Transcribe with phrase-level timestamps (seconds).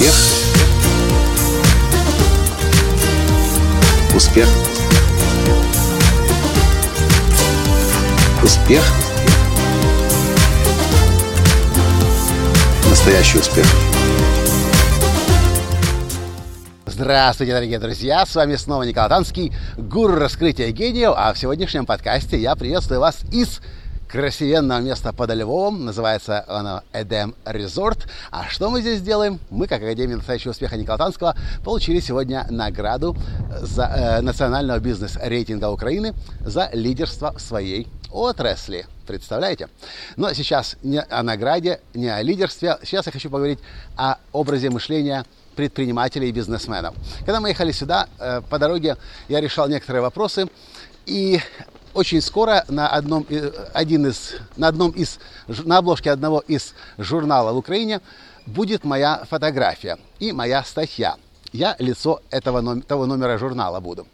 [0.00, 0.14] Успех.
[4.14, 4.48] Успех.
[8.42, 8.82] Успех.
[12.88, 13.66] Настоящий успех.
[16.86, 18.24] Здравствуйте, дорогие друзья!
[18.24, 23.18] С вами снова Николай Танский, гуру раскрытия гениев, а в сегодняшнем подкасте я приветствую вас
[23.30, 23.60] из
[24.10, 25.84] красивенного места под Львовом.
[25.84, 28.06] Называется оно Эдем Резорт.
[28.30, 29.38] А что мы здесь делаем?
[29.50, 33.16] Мы, как Академия настоящего успеха Николая Танского, получили сегодня награду
[33.60, 38.86] за э, национального бизнес-рейтинга Украины за лидерство в своей отрасли.
[39.06, 39.68] Представляете?
[40.16, 42.78] Но сейчас не о награде, не о лидерстве.
[42.82, 43.60] Сейчас я хочу поговорить
[43.96, 45.24] о образе мышления
[45.56, 46.94] предпринимателей и бизнесменов.
[47.20, 48.96] Когда мы ехали сюда, э, по дороге
[49.28, 50.48] я решал некоторые вопросы,
[51.06, 51.40] и
[51.94, 53.26] очень скоро на одном,
[53.72, 58.00] один из, на, одном из, на обложке одного из журналов в Украине
[58.46, 61.16] будет моя фотография и моя статья.
[61.52, 64.06] Я лицо этого, того номера журнала буду.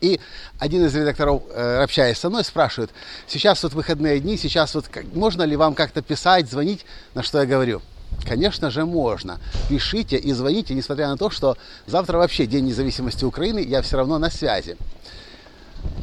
[0.00, 0.20] И
[0.58, 2.90] один из редакторов, э, общаясь со мной, спрашивает,
[3.26, 7.46] сейчас вот выходные дни, сейчас вот можно ли вам как-то писать, звонить, на что я
[7.46, 7.82] говорю–
[8.24, 9.38] Конечно же можно.
[9.68, 14.18] Пишите и звоните, несмотря на то, что завтра вообще День независимости Украины, я все равно
[14.18, 14.76] на связи.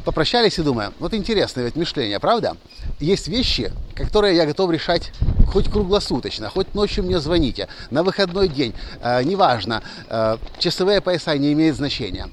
[0.04, 2.56] Попрощались и думаю, вот интересное ведь мышление, правда?
[3.00, 5.12] Есть вещи, которые я готов решать
[5.48, 11.54] хоть круглосуточно, хоть ночью мне звоните, на выходной день, э, неважно, э, часовые пояса не
[11.54, 12.28] имеют значения.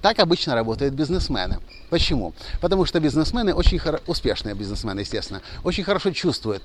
[0.00, 1.58] Так обычно работают бизнесмены.
[1.90, 2.34] Почему?
[2.60, 4.00] Потому что бизнесмены, очень хоро...
[4.06, 6.62] успешные бизнесмены, естественно, очень хорошо чувствуют,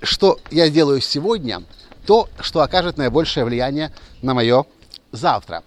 [0.00, 1.64] что я делаю сегодня,
[2.06, 4.64] то, что окажет наибольшее влияние на мое
[5.10, 5.64] завтра.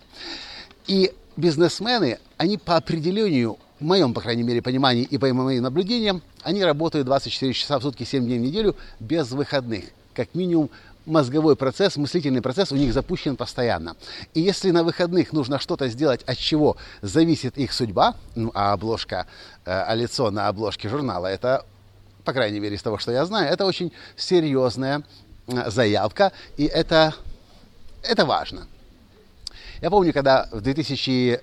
[0.87, 6.21] И бизнесмены, они по определению, в моем, по крайней мере, понимании и по моим наблюдениям,
[6.43, 9.85] они работают 24 часа в сутки, 7 дней в неделю без выходных.
[10.13, 10.69] Как минимум
[11.07, 13.95] мозговой процесс, мыслительный процесс у них запущен постоянно.
[14.35, 19.25] И если на выходных нужно что-то сделать, от чего зависит их судьба, ну, а обложка,
[19.65, 21.65] э, а лицо на обложке журнала, это,
[22.23, 25.01] по крайней мере, из того, что я знаю, это очень серьезная
[25.47, 27.15] э, заявка, и это,
[28.03, 28.67] это важно.
[29.81, 31.41] Я помню, когда в 2000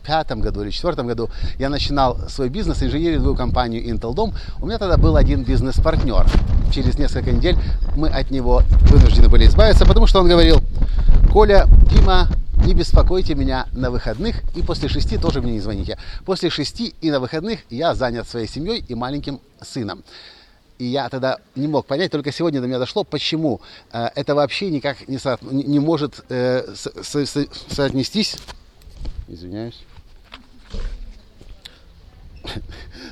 [0.00, 4.34] пятом году или четвертом году я начинал свой бизнес, инженеринговую компанию Intel Dom.
[4.60, 6.26] У меня тогда был один бизнес-партнер.
[6.72, 7.56] Через несколько недель
[7.96, 10.60] мы от него вынуждены были избавиться, потому что он говорил,
[11.32, 12.28] Коля, Дима,
[12.64, 15.98] не беспокойте меня на выходных и после шести тоже мне не звоните.
[16.24, 20.02] После шести и на выходных я занят своей семьей и маленьким сыном.
[20.78, 23.60] И я тогда не мог понять, только сегодня до меня дошло, почему
[23.92, 28.36] э, это вообще никак не, со, не может э, со, со, соотнестись.
[29.28, 29.84] Извиняюсь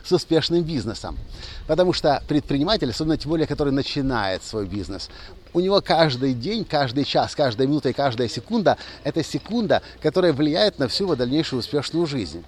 [0.05, 1.19] с успешным бизнесом.
[1.67, 5.09] Потому что предприниматель, особенно тем более, который начинает свой бизнес,
[5.53, 10.79] у него каждый день, каждый час, каждая минута и каждая секунда– это секунда, которая влияет
[10.79, 12.45] на всю его дальнейшую успешную жизнь.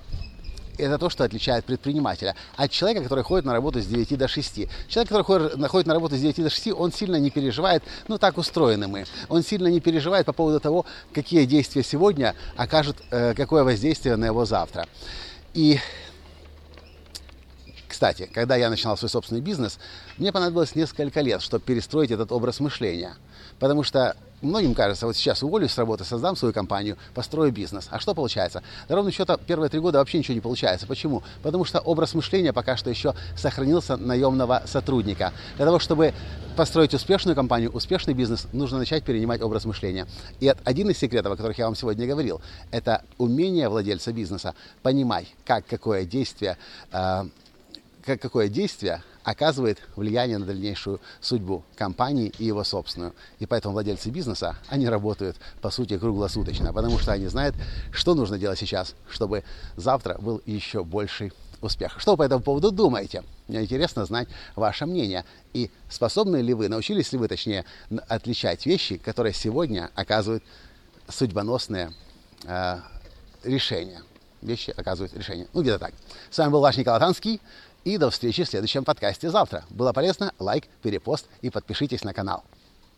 [0.78, 4.54] Это то, что отличает предпринимателя от человека, который ходит на работу с 9 до 6.
[4.88, 8.18] Человек, который ходит, ходит на работу с 9 до 6, он сильно не переживает, ну
[8.18, 13.34] так устроены мы, он сильно не переживает по поводу того, какие действия сегодня окажут э,
[13.34, 14.86] какое воздействие на его завтра.
[15.52, 15.78] И
[18.00, 19.78] кстати, когда я начинал свой собственный бизнес,
[20.16, 23.14] мне понадобилось несколько лет, чтобы перестроить этот образ мышления.
[23.58, 27.88] Потому что многим кажется, вот сейчас уволюсь с работы, создам свою компанию, построю бизнес.
[27.90, 28.62] А что получается?
[28.88, 30.86] Да ровно счета первые три года вообще ничего не получается.
[30.86, 31.22] Почему?
[31.42, 35.34] Потому что образ мышления пока что еще сохранился наемного сотрудника.
[35.56, 36.14] Для того, чтобы
[36.56, 40.06] построить успешную компанию, успешный бизнес, нужно начать перенимать образ мышления.
[40.40, 42.40] И один из секретов, о которых я вам сегодня говорил,
[42.70, 46.56] это умение владельца бизнеса понимать, как какое действие
[46.92, 47.24] э,
[48.10, 53.14] как, какое действие оказывает влияние на дальнейшую судьбу компании и его собственную.
[53.38, 57.54] И поэтому владельцы бизнеса, они работают, по сути, круглосуточно, потому что они знают,
[57.92, 59.44] что нужно делать сейчас, чтобы
[59.76, 62.00] завтра был еще больший успех.
[62.00, 63.22] Что вы по этому поводу думаете?
[63.46, 65.24] Мне интересно знать ваше мнение.
[65.52, 67.64] И способны ли вы, научились ли вы, точнее,
[68.08, 70.42] отличать вещи, которые сегодня оказывают
[71.08, 71.92] судьбоносные
[72.44, 72.78] э,
[73.44, 74.02] решения.
[74.42, 75.46] Вещи оказывают решения.
[75.52, 75.92] Ну, где-то так.
[76.30, 77.40] С вами был ваш Николай Танский.
[77.84, 79.64] И до встречи в следующем подкасте завтра.
[79.70, 80.32] Было полезно?
[80.38, 82.44] Лайк, перепост и подпишитесь на канал.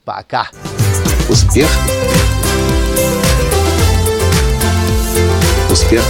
[0.04, 0.48] Пока!
[1.28, 1.68] Успех!
[5.70, 6.02] Успех!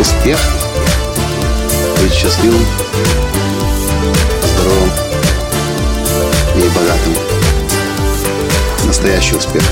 [0.00, 0.38] Успех!
[2.00, 2.66] Быть счастливым,
[4.42, 4.90] здоровым
[6.56, 7.14] и богатым.
[8.84, 9.62] Настоящий успех!